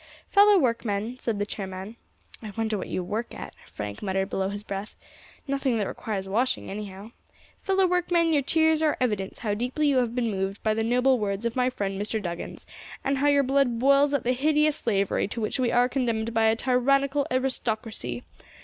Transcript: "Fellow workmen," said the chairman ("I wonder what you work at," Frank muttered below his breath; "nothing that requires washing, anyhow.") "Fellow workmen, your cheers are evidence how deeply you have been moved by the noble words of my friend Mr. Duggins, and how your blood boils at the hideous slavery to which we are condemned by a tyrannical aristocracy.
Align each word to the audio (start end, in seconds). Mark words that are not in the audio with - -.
"Fellow 0.31 0.57
workmen," 0.57 1.19
said 1.21 1.37
the 1.37 1.45
chairman 1.45 1.95
("I 2.41 2.51
wonder 2.57 2.75
what 2.75 2.87
you 2.87 3.03
work 3.03 3.35
at," 3.35 3.53
Frank 3.71 4.01
muttered 4.01 4.31
below 4.31 4.49
his 4.49 4.63
breath; 4.63 4.95
"nothing 5.47 5.77
that 5.77 5.85
requires 5.85 6.27
washing, 6.27 6.71
anyhow.") 6.71 7.11
"Fellow 7.61 7.85
workmen, 7.85 8.33
your 8.33 8.41
cheers 8.41 8.81
are 8.81 8.97
evidence 8.99 9.37
how 9.37 9.53
deeply 9.53 9.85
you 9.89 9.97
have 9.97 10.15
been 10.15 10.31
moved 10.31 10.63
by 10.63 10.73
the 10.73 10.83
noble 10.83 11.19
words 11.19 11.45
of 11.45 11.55
my 11.55 11.69
friend 11.69 12.01
Mr. 12.01 12.19
Duggins, 12.19 12.65
and 13.03 13.19
how 13.19 13.27
your 13.27 13.43
blood 13.43 13.77
boils 13.77 14.11
at 14.11 14.23
the 14.23 14.33
hideous 14.33 14.77
slavery 14.77 15.27
to 15.27 15.39
which 15.39 15.59
we 15.59 15.71
are 15.71 15.87
condemned 15.87 16.33
by 16.33 16.45
a 16.45 16.55
tyrannical 16.55 17.27
aristocracy. 17.29 18.23